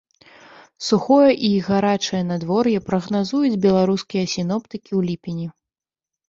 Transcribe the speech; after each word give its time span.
Сухое 0.85 1.33
і 1.49 1.51
гарачае 1.67 2.21
надвор'е 2.31 2.79
прагназуюць 2.87 3.61
беларускія 3.67 4.25
сіноптыкі 4.35 4.83
ў 4.83 5.01
ліпені. 5.13 5.47